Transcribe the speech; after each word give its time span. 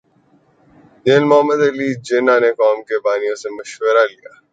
general 1.05 1.23
Muhammad 1.23 1.59
Ali 1.69 1.89
Jinnah 2.07 2.37
نے 2.43 2.51
قوم 2.59 2.79
کے 2.87 2.95
بانیوں 3.05 3.35
سے 3.41 3.49
مشورہ 3.57 4.03
لیا 4.11 4.31